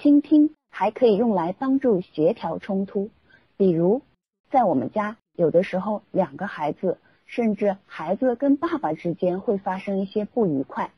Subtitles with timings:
[0.00, 3.10] 倾听还可以用来帮助协调冲突，
[3.56, 4.02] 比如
[4.48, 10.92] 在我们家，有的时候两个孩子，甚至孩子跟爸爸之间会发生一些不愉快，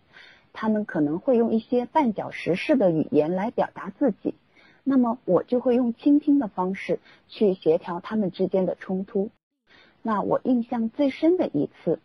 [0.53, 4.35] 他们可能会用一些绊脚石式的语言来表达自己，
[4.85, 9.31] 那么我就会用倾听的方式去协调他们之间的冲突。
[10.03, 12.01] 那我印象最深的一次，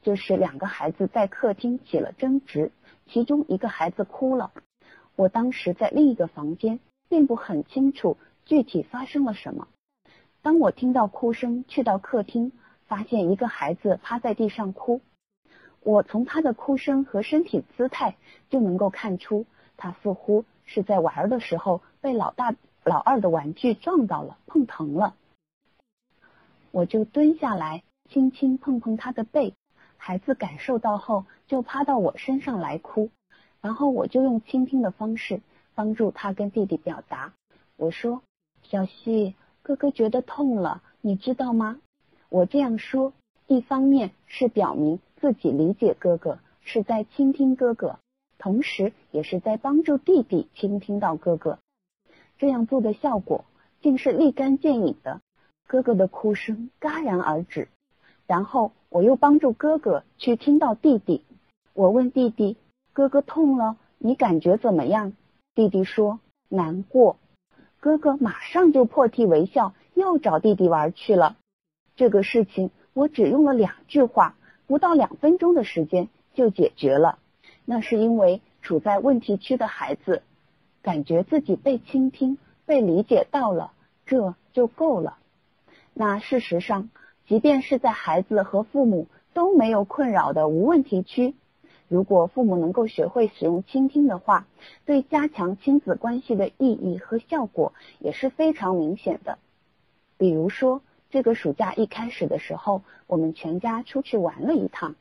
[0.00, 2.72] 就是两个孩子在客厅起了争执，
[3.06, 4.50] 其中一个孩子哭了。
[5.18, 6.78] 我当时在另一个房间，
[7.08, 9.66] 并不很清楚具体发生了什么。
[10.42, 12.52] 当我听到哭声，去到客厅，
[12.86, 15.00] 发现一个孩子趴在地上哭。
[15.82, 18.14] 我从他的哭声和身体姿态
[18.48, 19.44] 就能够看出，
[19.76, 25.16] 他似乎是在玩的时候被老大、老二的玩具撞到了，碰疼了。
[26.70, 29.54] 我就蹲下来，轻轻碰碰他的背。
[29.96, 33.10] 孩子感受到后，就趴到我身上来哭。
[33.60, 35.40] 然后我就用倾听的方式
[35.74, 37.32] 帮助他跟弟弟表达。
[37.76, 38.22] 我说
[38.62, 41.80] ：“小希，哥哥觉得痛了，你知道吗？”
[42.30, 43.12] 我这样说，
[43.46, 47.98] 一方面是表明自己理解哥哥，是在倾听哥哥，
[48.38, 51.58] 同时也是在帮助弟弟倾听到哥哥。
[52.38, 53.44] 这样做的效果
[53.80, 55.20] 竟是立竿见影的，
[55.66, 57.68] 哥哥的哭声戛然而止。
[58.26, 61.24] 然后我又帮助哥哥去听到弟弟。
[61.74, 62.56] 我问弟弟。
[62.98, 65.12] 哥哥痛了，你感觉怎么样？
[65.54, 66.18] 弟弟说
[66.48, 67.16] 难过。
[67.78, 71.36] 哥哥马上就破涕为笑，又找弟弟玩去了。
[71.94, 74.34] 这个事情我只用了两句话，
[74.66, 77.20] 不到两分钟的时间就解决了。
[77.64, 80.24] 那是因为处在问题区的孩子
[80.82, 82.36] 感觉自己被倾听、
[82.66, 83.70] 被理解到了，
[84.06, 85.18] 这就够了。
[85.94, 86.90] 那事实上，
[87.28, 91.36] 即便是在孩子和父母都没有困扰的无问题区。
[91.88, 94.46] 如果父母能够学会使用倾听的话，
[94.84, 99.38] 对加强亲子关系的意义和效果也是非常明显的。
[100.18, 104.96] 比如说，这个暑假一开始的时候，我们全家出去玩了一趟。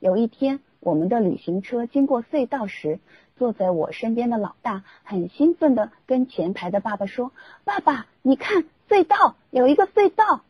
[0.00, 2.98] 有一天，我们的旅行车经过隧道时，
[3.36, 7.30] 坐在我身边的老大很兴奋的跟前排的爸爸说
[7.62, 10.42] ：“爸爸，你看隧道，有一个隧道。”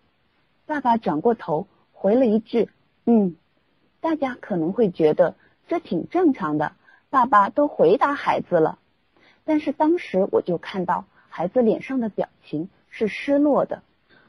[0.65, 2.71] 爸爸转过头回了一句
[3.05, 3.37] ：“嗯。”
[4.01, 5.35] 大家可能会觉得。
[5.67, 6.73] 这挺正常的，
[7.11, 8.79] 爸爸都回答孩子了。
[9.45, 13.83] 但是当时我就看到孩子脸上的表情是失落的，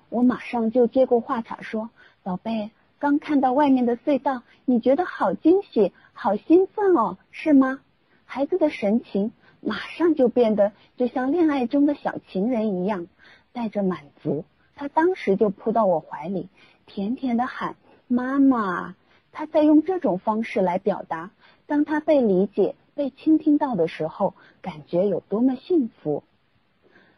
[0.09, 1.89] 我马上就接过话茬说
[2.23, 7.79] ：“宝贝，刚看到外面的隧道，你觉得好惊喜、好兴奋哦，是吗？”
[8.25, 9.31] 孩子的神情
[9.61, 13.07] 马上就变得就像恋爱中的小情人一样，
[13.53, 14.45] 带着满足。
[14.75, 16.49] 他当时就扑到我怀里，
[16.85, 17.75] 甜甜的喊
[18.07, 18.95] ：“妈妈。”
[19.37, 21.29] 他在用这种方式来表达，
[21.67, 26.23] 当他被理解、被倾听到的时候，感觉有多么幸福。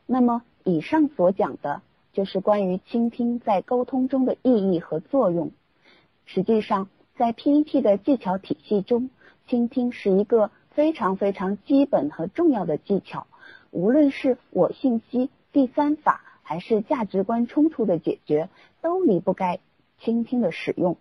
[0.07, 1.83] 那么，以上所讲的
[2.13, 5.51] 就是关于倾听在沟通中的意义和作用。
[6.25, 9.11] 实际上，在 PET 的技巧体系中，
[9.47, 13.27] 倾听是一个非常非常基本和重要的技巧。
[13.69, 18.49] 无论是我信息、第三法，还是价值观冲突的解决，
[18.81, 19.59] 都离不开
[19.99, 20.97] 倾听的使用。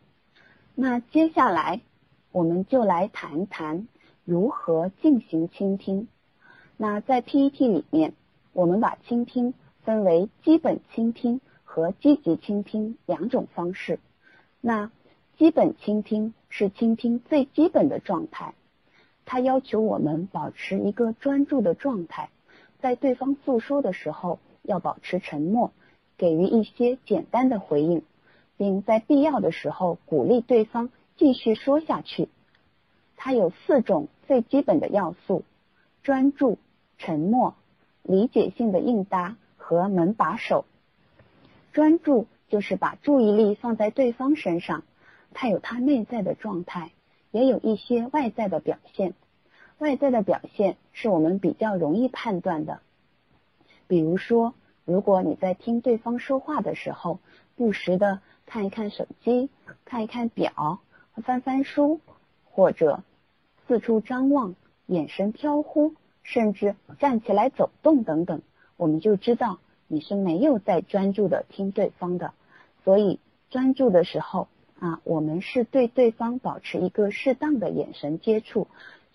[0.79, 1.81] 那接下来，
[2.33, 3.89] 我们就来谈谈
[4.27, 6.07] 如何进行倾听。
[6.77, 8.13] 那在 PET 里面，
[8.53, 9.55] 我们把倾听
[9.85, 13.99] 分为基本倾听和积极倾听两种方式。
[14.61, 14.91] 那
[15.39, 18.53] 基本倾听是倾听最基本的状态，
[19.25, 22.29] 它要求我们保持一个专注的状态，
[22.81, 25.73] 在对方诉说的时候要保持沉默，
[26.19, 28.03] 给予一些简单的回应。
[28.57, 32.29] 并在必要的时候鼓励对方继续说下去。
[33.17, 35.43] 它有四种最基本的要素：
[36.03, 36.59] 专注、
[36.99, 37.55] 沉默、
[38.03, 40.65] 理解性的应答和门把手。
[41.73, 44.83] 专注就是把注意力放在对方身上，
[45.33, 46.91] 它有它内在的状态，
[47.31, 49.15] 也有一些外在的表现。
[49.79, 52.81] 外在的表现是我们比较容易判断的，
[53.89, 54.55] 比如说，
[54.85, 57.19] 如果你在听对方说话的时候，
[57.57, 58.21] 不时的。
[58.47, 59.51] 看一看手机，
[59.85, 60.79] 看一看表，
[61.25, 62.01] 翻翻书，
[62.45, 63.03] 或者
[63.67, 64.55] 四处张望，
[64.87, 68.41] 眼神飘忽，甚至站起来走动等等，
[68.77, 69.59] 我们就知道
[69.89, 72.33] 你是没有在专注的听对方的。
[72.85, 73.19] 所以
[73.51, 74.49] 专注的时候
[74.79, 78.69] 啊，我们是对对方保持一个适当的眼神接触，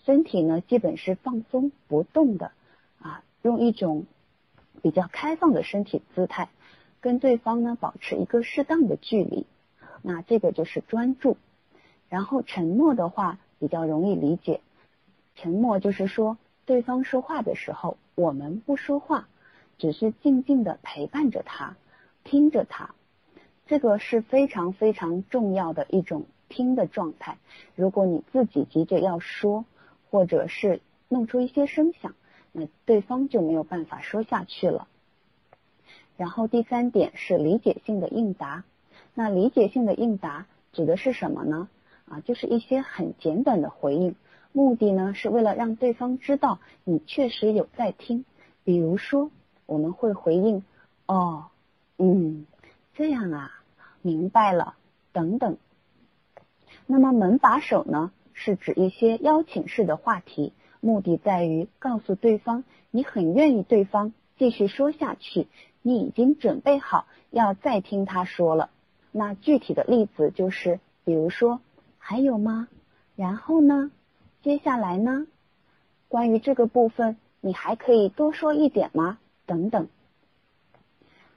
[0.03, 2.51] 身体呢基本是放松不动的
[2.99, 4.05] 啊，用一种
[4.81, 6.49] 比较开放的身体姿态。
[7.01, 9.45] 跟对方呢保持一个适当的距离，
[10.01, 11.35] 那这个就是专注。
[12.07, 14.61] 然后沉默的话比较容易理解，
[15.35, 19.27] 沉默就是说对方说话的时候，我们不说话，
[19.77, 21.75] 只是静静的陪伴着他，
[22.23, 22.93] 听着他。
[23.65, 27.37] 这个是非常非常重要的一种听的状态。
[27.75, 29.63] 如果你自己急着要说，
[30.09, 32.13] 或者是弄出一些声响，
[32.51, 34.89] 那对方就没有办法说下去了。
[36.21, 38.63] 然后第三点是理解性的应答。
[39.15, 41.67] 那理解性的应答指的是什么呢？
[42.07, 44.13] 啊，就是一些很简短的回应，
[44.51, 48.23] 目的呢是为了让对方知道你确实有在听。
[48.63, 49.31] 比如说，
[49.65, 50.63] 我们会回应
[51.07, 51.45] “哦，
[51.97, 52.45] 嗯，
[52.93, 53.51] 这样啊，
[54.03, 54.75] 明白了”
[55.13, 55.57] 等等。
[56.85, 65.47] 那么门把手呢，是指一些邀请式的话题，目的在于告诉对方你很愿意对方继续说下去。
[65.81, 68.69] 你已经准备好要再听他说了。
[69.11, 71.59] 那具体的例子就是，比如说，
[71.97, 72.67] 还有吗？
[73.15, 73.91] 然后呢？
[74.41, 75.27] 接下来呢？
[76.07, 79.19] 关于这个部分，你还可以多说一点吗？
[79.45, 79.87] 等等。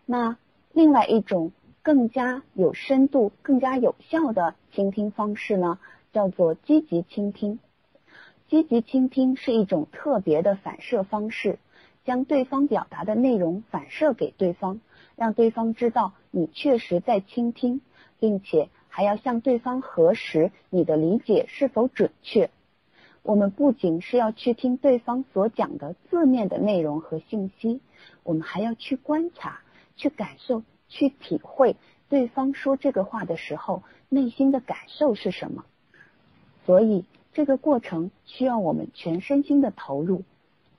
[0.07, 0.37] 那
[0.73, 1.53] 另外一种
[1.83, 5.79] 更加有深度、更加有效的倾听方式呢，
[6.13, 7.59] 叫做积极倾听。
[8.49, 11.59] 积极倾听是一种特别的反射方式。
[12.05, 14.81] 将对方表达的内容反射给对方，
[15.17, 17.81] 让对方知道你确实在倾听，
[18.21, 22.51] 并且还要向对方核实你的理解是否准确。
[23.23, 27.81] 我们不仅是要去听对方所讲的字面的内容和信息，
[28.23, 29.61] 我们还要去观察、
[29.97, 31.77] 去感受、去体会
[32.11, 35.65] 对方说这个话的时候内心的感受是什么。
[36.67, 40.23] 所以，这个过程需要我们全身心的投入。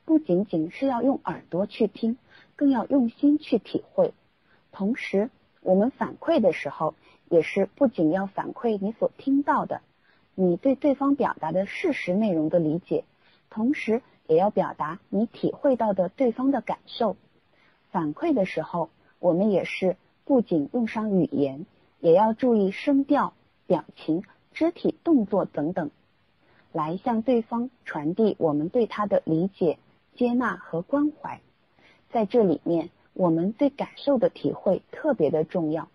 [0.06, 2.18] 不仅仅是要用耳朵去听，
[2.56, 4.14] 更要用心去体会。
[4.72, 5.32] 同时，
[5.62, 6.94] 我们反馈的时候，
[7.28, 9.82] 也是不仅要反馈你所听到的，
[10.36, 13.04] 你对对方表达的事实内容的理解，
[13.50, 17.18] 同时也要表达你体会到的对方的感受。
[17.90, 21.66] 反馈的时候，我们也是不仅用上语言，
[22.00, 23.34] 也要注意声调、
[23.66, 24.24] 表情、
[24.54, 25.90] 肢体动作等等，
[26.72, 29.80] 来向对方传递我们对他的理解。
[30.16, 31.42] 接纳和关怀，
[32.10, 35.90] 在这里面，我们对感受的体会特别的重要。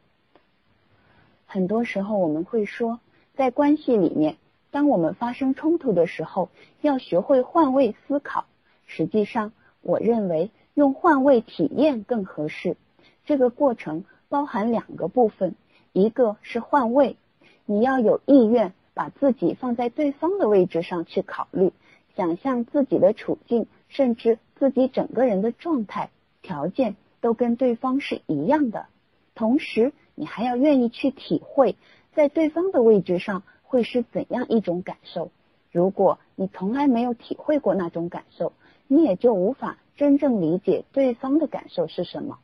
[1.46, 3.00] 很多时候，我们会说，
[3.34, 4.36] 在关系里面，
[4.70, 6.50] 当我们发生冲突的时候，
[6.82, 8.44] 要学会换位思考。
[8.86, 12.76] 实际上，我认为用换位体验更合适。
[13.24, 15.54] 这个过程包含两个部分，
[15.94, 17.16] 一个是换位，
[17.64, 21.72] 你要有意愿把自己放在对方的位置上去考虑，
[22.16, 23.66] 想象自己的处境。
[23.90, 26.10] 甚至自己整个人的状态、
[26.42, 28.86] 条件都跟对方是一样的，
[29.34, 31.76] 同时你还要愿意去体会，
[32.14, 35.30] 在对方的位置上会是怎样一种感受。
[35.70, 38.52] 如果你从来没有体会过那种感受，
[38.86, 42.38] 你也就无法真正理解对方的感受是什么。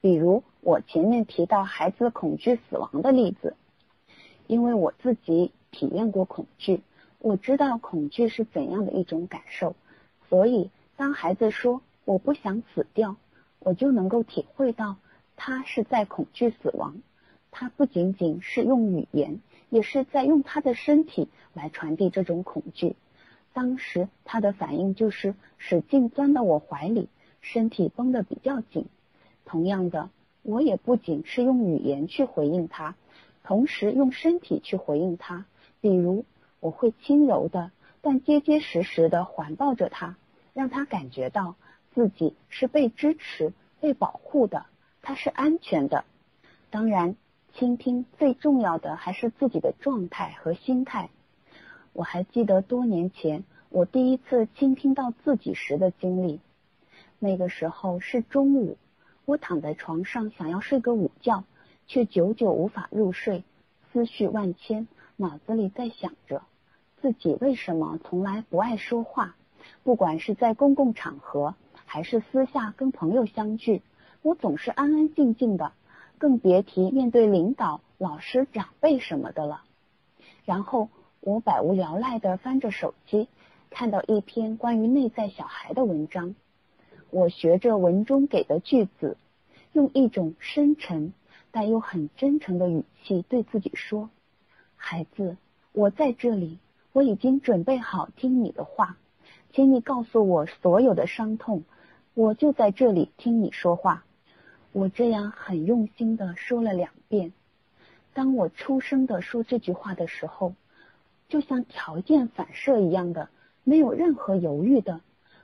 [0.00, 3.56] 比如我前面提到孩子恐惧死亡的例子，
[4.46, 6.80] 因为我自己体验过恐惧，
[7.18, 9.74] 我知道恐惧是怎样的一种感受。
[10.28, 13.16] 所以，当孩子说“我不想死掉”，
[13.60, 14.96] 我就能够体会到
[15.36, 16.96] 他是在恐惧死亡。
[17.52, 19.40] 他不仅仅是用语言，
[19.70, 22.96] 也是在用他的身体来传递这种恐惧。
[23.52, 27.08] 当时他的反应就是使劲钻到我怀里，
[27.40, 28.86] 身体绷得比较紧。
[29.44, 30.10] 同样的，
[30.42, 32.96] 我也不仅是用语言去回应他，
[33.44, 35.46] 同时用身体去回应他。
[35.80, 36.24] 比如，
[36.58, 37.70] 我会轻柔的。
[38.02, 40.16] 但结结实实的环抱着他，
[40.56, 41.54] 让他感觉到
[41.94, 44.64] 自己是被支持、被保护的，
[45.02, 46.06] 他是安全的。
[46.70, 47.14] 当然，
[47.52, 51.10] 倾听最重要的还是自己的状态和心态。
[51.92, 56.40] 我还记得多年前我第一次倾听到自己时的经历。
[57.18, 58.78] 那个时候是中午，
[59.26, 61.44] 我躺在床上想要睡个午觉，
[61.86, 63.44] 却久久无法入睡，
[63.92, 66.40] 思绪万千，脑子里在想着。
[67.02, 69.36] 自己为什么从来不爱说话？
[69.82, 71.54] 不管是在公共场合，
[71.84, 73.82] 还是私下跟朋友相聚，
[74.22, 75.72] 我总是安安静静的，
[76.18, 79.62] 更别提面对领导、老师、长辈什么的了。
[80.44, 80.88] 然后
[81.20, 83.28] 我百无聊赖的翻着手机，
[83.70, 86.34] 看到一篇关于内在小孩的文章。
[87.10, 89.16] 我学着文中给的句子，
[89.72, 91.12] 用一种深沉
[91.50, 94.10] 但又很真诚的语气对自己说
[94.76, 95.36] ：“孩子，
[95.72, 96.58] 我在这里。”
[96.92, 98.96] 我已经准备好听你的话，
[99.56, 101.64] 请你告诉我所有的伤痛，
[102.12, 104.04] 我就在这里听你说话。
[104.72, 107.32] 我这样很用心的说了两遍。
[108.12, 110.52] 当我出声的说这句话的时候，
[111.30, 113.30] 就像条件反射一样的
[113.64, 115.00] 没有任何犹豫的，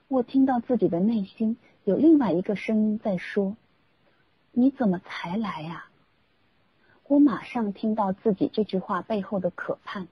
[0.09, 3.57] 我听到自己的内心有另外一个声音在说
[4.52, 5.87] ：“你怎么才来呀？”
[7.09, 10.07] 我马上听到自己这句话背后的可盼，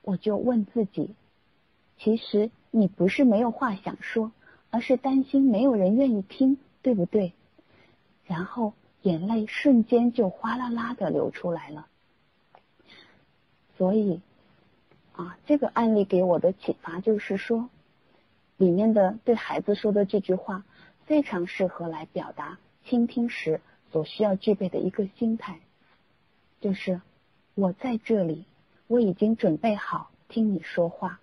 [0.00, 1.14] 我就问自己：
[1.98, 4.32] 其实你不是没有话想说，
[4.70, 7.32] 而是担心没有人愿意听，对不对？
[8.26, 8.72] 然后
[9.02, 11.86] 眼泪瞬间就哗啦啦的流出来了。
[13.76, 14.20] 所以。
[15.12, 17.68] 啊，这个案例给我的启发就是说，
[18.56, 20.64] 里面的对孩子说的这句话
[21.06, 23.60] 非常适合来表达倾听时
[23.90, 25.58] 所需要具备的一个心态，
[26.60, 27.00] 就是
[27.56, 28.44] 我在这里，
[28.86, 31.18] 我已经准备好听你说话。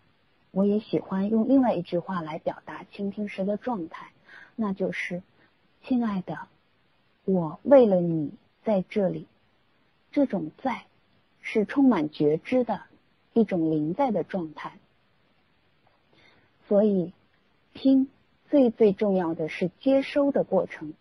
[0.56, 4.14] 我也喜欢用另外一句话来表达倾听时的状态，
[4.56, 5.22] 那就是
[5.84, 6.48] 亲爱的，
[7.26, 8.32] 我为了你
[8.64, 9.28] 在这里。
[10.14, 10.86] 这种在
[11.42, 12.84] 是充满觉知的。
[13.34, 14.80] 一种临在的状态，
[16.70, 17.12] 所以
[17.74, 18.08] 听
[18.50, 20.94] 最最重要的是接收的过程。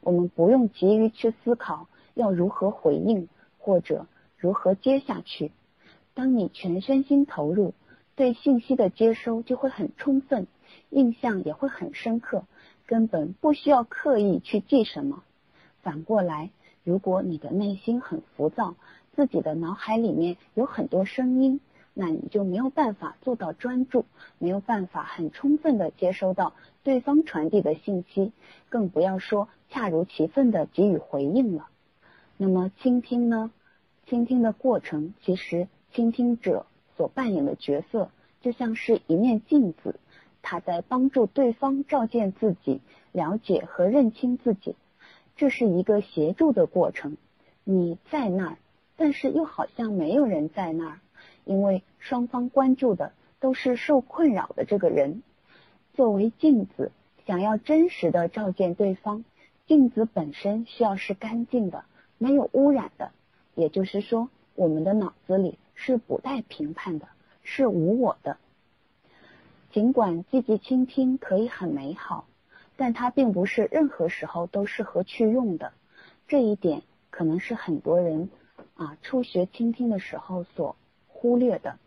[0.00, 3.28] 我们不用急于去思考要如何回应
[3.58, 4.06] 或者
[4.38, 5.52] 如何接下去。
[6.14, 7.74] 当你全身心投入，
[8.14, 10.46] 对信息的接收就会很充分，
[10.90, 12.44] 印象也会很深刻，
[12.86, 15.22] 根本不需要刻意去记什么。
[15.82, 16.50] 反过来，
[16.84, 18.74] 如果你的内心很浮躁，
[19.14, 21.60] 自己的脑海里面有很多声音。
[21.94, 24.06] 那你就没有办法做到专注，
[24.38, 28.32] 没有办法很充分的接收到对方传递的信息，
[28.70, 31.68] 更不要说恰如其分的给予回应了。
[32.38, 33.50] 那么倾听呢？
[34.06, 36.64] 倾听的过程，其实倾听者
[36.96, 39.96] 所扮演的角色就像是一面镜子，
[40.42, 42.80] 他在帮助对方照见自己，
[43.12, 44.76] 了解和认清自己。
[45.36, 47.16] 这是一个协助的过程。
[47.64, 48.56] 你在那儿，
[48.96, 50.98] 但是又好像没有人在那儿。
[51.44, 55.22] 因为双方关注的都是受困扰的这个人，
[55.94, 56.92] 作为镜子，
[57.26, 59.24] 想要真实的照见对方，
[59.66, 61.84] 镜子本身需要是干净的，
[62.18, 63.10] 没有污染的。
[63.54, 67.08] 也就是说，我们的脑子里是不带评判的，
[67.42, 68.36] 是无我的。
[69.72, 72.26] 尽管积极倾听可以很美好，
[72.76, 75.72] 但它并不是任何时候都适合去用的。
[76.28, 78.30] 这一点可能是很多人
[78.74, 80.76] 啊初学倾听的时候所。
[81.24, 81.78] 忽略的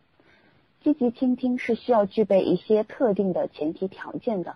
[0.81, 4.55] 积极倾听是需要具备一些特定的前提条件的。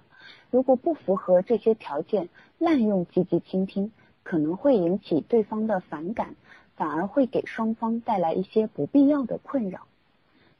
[0.51, 3.91] 如果不符合这些条件，滥用积极倾听
[4.23, 6.35] 可能会引起对方的反感，
[6.79, 9.81] 反而会给双方带来一些不必要的困扰。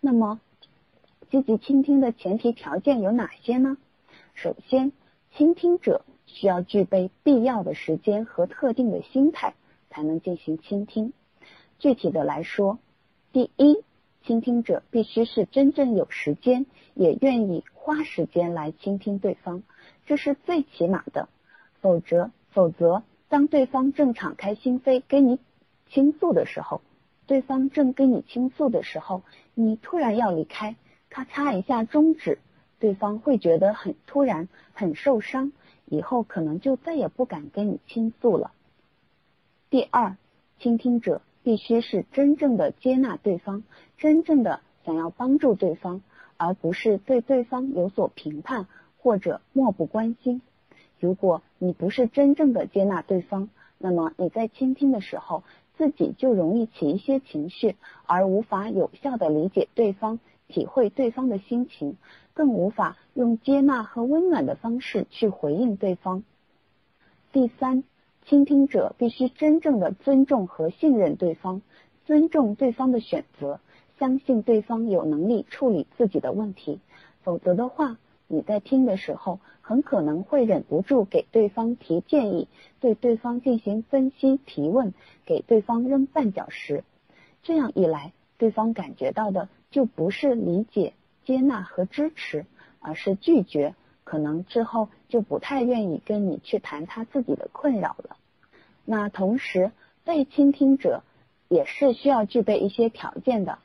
[0.02, 0.42] 那么，
[1.32, 3.78] 积极倾听的前提条件有哪些呢？
[4.34, 4.92] 首先，
[5.34, 9.54] 倾听者需要具备必要的时间和特定的心态，
[9.90, 11.14] 才能进行倾听。
[11.80, 12.80] 具体的来说，
[13.32, 13.82] 第一。
[14.26, 19.64] 倾听者必须是真正有时间，也愿意花时间来倾听对方，
[20.06, 21.30] 这是最起码的。
[21.80, 25.40] 否则，否则，当对方正敞开心扉跟你
[25.90, 26.82] 倾诉的时候，
[27.28, 30.76] 对方正跟你倾诉的时候，你突然要离开，
[31.10, 32.40] 咔嚓一下终止，
[32.80, 35.52] 对方会觉得很突然，很受伤，
[35.86, 38.52] 以后可能就再也不敢跟你倾诉了。
[39.70, 40.16] 第二，
[40.60, 41.22] 倾听者。
[41.42, 43.64] 必须是真正的接纳对方，
[43.98, 46.02] 真正的想要帮助对方，
[46.36, 48.68] 而不是对对方有所评判
[49.00, 50.42] 或者漠不关心。
[51.00, 55.44] 如果你不是真正的接纳对方，那么你在倾听的时候，
[55.80, 61.96] 自己就容易起一些情绪，而无法有效的理解对方，体会对方的心情，
[62.36, 66.24] 更无法用接纳和温暖的方式去回应对方。
[67.32, 67.84] 第三。
[68.26, 71.64] 倾听者必须真正的尊重和信任对方，
[72.06, 73.60] 尊重对方的选择，
[73.98, 76.80] 相信对方有能力处理自己的问题。
[77.24, 79.40] 否则的话，你在听的时候，
[79.70, 82.48] 很可能会忍不住给对方提建议，
[82.80, 84.96] 对对方进行分析提问，
[85.28, 86.84] 给对方扔绊脚石。
[87.44, 92.48] 这样一来，对方感觉到的就不是理解、接纳和支持，
[92.80, 93.76] 而是拒绝。
[94.04, 98.18] 可能之后就不太愿意跟你去谈他自己的困扰了。
[98.86, 99.72] 那同时，
[100.04, 101.04] 被倾听者
[101.48, 103.60] 也是需要具备一些条件的。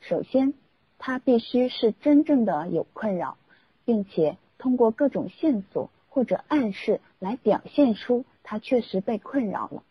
[0.00, 0.54] 首先，
[0.98, 3.36] 他必须是真正的有困扰，
[3.84, 9.82] 并且通过各种线索或者暗示来表现出他确实被困扰了。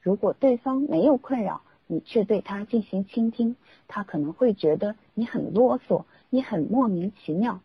[0.00, 3.56] 如果对方没有困扰，你却对他进行倾听，
[3.88, 7.60] 他可能会觉得你很啰嗦，你很莫名其妙。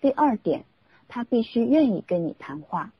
[0.00, 0.64] 第二点，
[1.08, 2.92] 他必须愿意跟你谈话。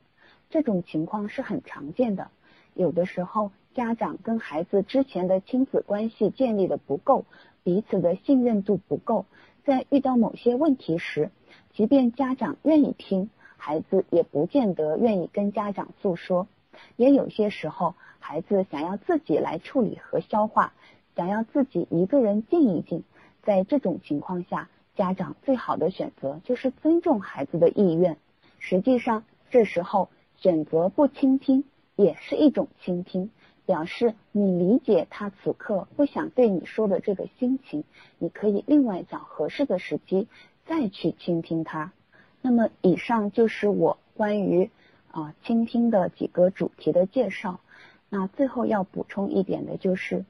[0.49, 2.29] 这种情况是很常见的。
[2.73, 7.25] 有的时候，家长跟孩子之前的亲子关系建立的不够，
[7.63, 9.25] 彼此的信任度不够，
[9.63, 11.29] 在遇到某些问题时，
[11.73, 16.47] 即便家长愿意听，孩子也不见得愿意跟家长诉说。
[16.95, 20.73] 也有些时候，孩子想要自己来处理和消化，
[21.15, 23.03] 想要自己一个人静一静。
[23.43, 28.17] 在这种情况下，家长最好的选择就是尊重孩子的意愿。
[28.59, 31.63] 实际上，这时候选择不倾听
[31.95, 33.31] 也是一种倾听，
[33.65, 37.83] 表示你理解他此刻不想对你说的这个心情。
[38.19, 40.27] 你可以另外找合适的时机
[40.69, 41.91] 再去倾听他。
[42.43, 44.69] 那么，以上就是我关于
[45.09, 47.59] 啊倾听的几个主题的介绍。
[48.07, 50.25] 那最后要补充一点的就是。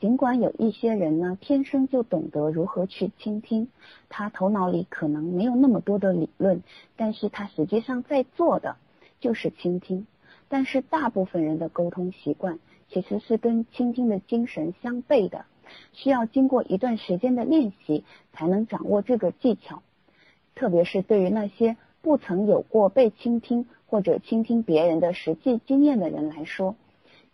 [0.00, 3.68] 尽管有一些人呢，天生就懂得如何去倾听，
[4.08, 6.64] 他头脑里可能没有那么多的理论，
[6.96, 8.76] 但是他实际上在做的
[9.20, 10.08] 就是倾听。
[10.48, 12.58] 但是大部分人的沟通习惯
[12.88, 15.44] 其实是跟倾听的精神相悖的，
[15.92, 19.82] 需要经过一段时间的练习才能掌握这个技巧。
[20.54, 26.74] 特别是对于那些不曾有过被倾听或者倾听别人的实际经验的人来说。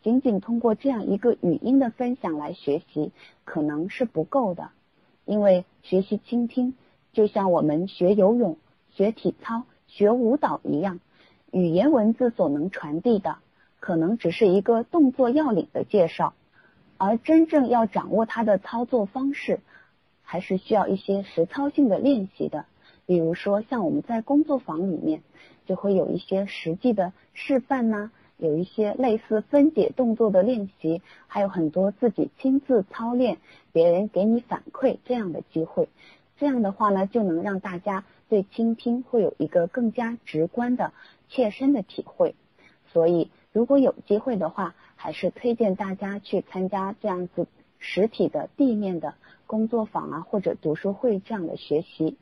[0.01, 3.11] 仅仅通过这样一个语音的分享来学习，
[3.45, 4.71] 可能是不够的，
[5.25, 6.75] 因为学习倾听
[7.13, 8.59] 就像我们学游泳、
[8.93, 11.01] 学体操、学舞蹈一样，
[11.51, 13.39] 语言文字所能传递的，
[13.81, 16.33] 可能只是一个动作要领的介绍，
[16.99, 19.61] 而真正要掌握它的操作方式，
[20.23, 22.67] 还是需要一些实操性的练习的。
[23.07, 25.23] 比如说，像我们在工作坊里面，
[25.65, 28.11] 就会有一些实际的示范呐。
[28.37, 33.39] 有一些类似分解动作的练习，还有很多自己亲自操练，
[33.73, 35.89] 别人给你反馈这样的机会。
[36.37, 40.93] 这样的话呢，就能让大家对倾听会有一个更加直观的、
[41.29, 42.37] 切身的体会。
[42.93, 43.29] 所以，
[43.59, 47.49] 如果有机会的话，还是推荐大家去参加这样子
[47.81, 49.15] 实体的地面的
[49.49, 52.17] 工作坊啊，或者读书会这样的学习。